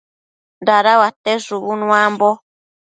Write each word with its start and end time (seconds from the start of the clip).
Dadauate 0.65 1.31
shubu 1.45 1.71
nuambo 1.79 2.29